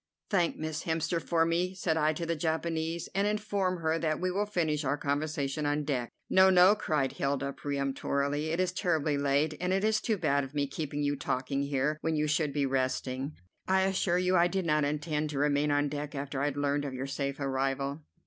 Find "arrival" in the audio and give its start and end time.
17.39-18.01